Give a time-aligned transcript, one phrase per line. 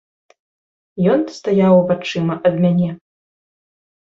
[1.15, 2.89] Ён стаяў вачыма ад мяне.